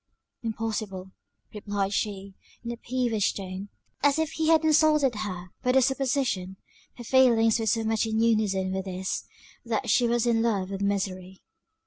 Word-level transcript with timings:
"Impossible," 0.41 1.11
replied 1.53 1.93
she, 1.93 2.33
in 2.63 2.71
a 2.71 2.77
peevish 2.77 3.33
tone, 3.35 3.69
as 4.01 4.17
if 4.17 4.31
he 4.31 4.47
had 4.47 4.63
insulted 4.63 5.13
her 5.13 5.51
by 5.61 5.71
the 5.73 5.79
supposition; 5.83 6.57
her 6.97 7.03
feelings 7.03 7.59
were 7.59 7.67
so 7.67 7.83
much 7.83 8.07
in 8.07 8.19
unison 8.19 8.71
with 8.71 8.87
his, 8.87 9.25
that 9.63 9.91
she 9.91 10.07
was 10.07 10.25
in 10.25 10.41
love 10.41 10.71
with 10.71 10.81
misery. 10.81 11.43